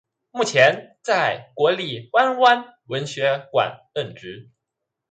[0.31, 4.49] 目前在国立台湾文学馆任职。